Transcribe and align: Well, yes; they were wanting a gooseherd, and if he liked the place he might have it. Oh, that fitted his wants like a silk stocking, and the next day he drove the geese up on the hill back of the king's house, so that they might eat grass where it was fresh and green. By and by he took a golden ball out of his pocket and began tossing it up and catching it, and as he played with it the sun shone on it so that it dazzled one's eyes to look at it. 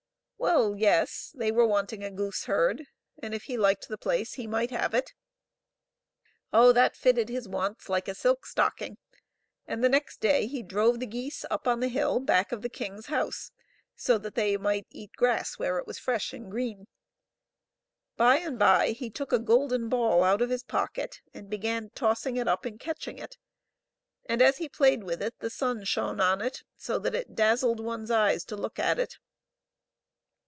Well, 0.43 0.75
yes; 0.75 1.31
they 1.35 1.51
were 1.51 1.67
wanting 1.67 2.03
a 2.03 2.09
gooseherd, 2.09 2.85
and 3.21 3.35
if 3.35 3.43
he 3.43 3.57
liked 3.57 3.87
the 3.87 3.97
place 3.97 4.33
he 4.33 4.47
might 4.47 4.71
have 4.71 4.95
it. 4.95 5.13
Oh, 6.51 6.71
that 6.71 6.97
fitted 6.97 7.29
his 7.29 7.47
wants 7.47 7.89
like 7.89 8.07
a 8.07 8.15
silk 8.15 8.47
stocking, 8.47 8.97
and 9.67 9.83
the 9.83 9.87
next 9.89 10.19
day 10.19 10.47
he 10.47 10.63
drove 10.63 10.99
the 10.99 11.05
geese 11.05 11.45
up 11.51 11.67
on 11.67 11.79
the 11.79 11.89
hill 11.89 12.19
back 12.19 12.51
of 12.51 12.63
the 12.63 12.69
king's 12.69 13.05
house, 13.05 13.51
so 13.95 14.17
that 14.17 14.33
they 14.33 14.57
might 14.57 14.87
eat 14.89 15.11
grass 15.15 15.59
where 15.59 15.77
it 15.77 15.85
was 15.85 15.99
fresh 15.99 16.33
and 16.33 16.49
green. 16.49 16.87
By 18.17 18.37
and 18.39 18.57
by 18.57 18.93
he 18.93 19.11
took 19.11 19.31
a 19.31 19.37
golden 19.39 19.89
ball 19.89 20.23
out 20.23 20.41
of 20.41 20.49
his 20.49 20.63
pocket 20.63 21.21
and 21.35 21.51
began 21.51 21.91
tossing 21.93 22.35
it 22.35 22.47
up 22.47 22.65
and 22.65 22.79
catching 22.79 23.19
it, 23.19 23.37
and 24.25 24.41
as 24.41 24.57
he 24.57 24.67
played 24.67 25.03
with 25.03 25.21
it 25.21 25.35
the 25.37 25.51
sun 25.51 25.83
shone 25.83 26.19
on 26.19 26.41
it 26.41 26.63
so 26.77 26.97
that 26.97 27.13
it 27.15 27.35
dazzled 27.35 27.79
one's 27.79 28.09
eyes 28.09 28.43
to 28.45 28.55
look 28.55 28.79
at 28.79 28.97
it. 28.97 29.19